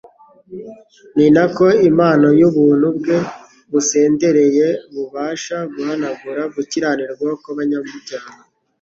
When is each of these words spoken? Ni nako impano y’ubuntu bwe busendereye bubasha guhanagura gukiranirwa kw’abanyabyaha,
Ni 1.15 1.27
nako 1.35 1.67
impano 1.89 2.27
y’ubuntu 2.39 2.87
bwe 2.97 3.17
busendereye 3.71 4.67
bubasha 4.93 5.57
guhanagura 5.73 6.41
gukiranirwa 6.55 7.29
kw’abanyabyaha, 7.41 8.31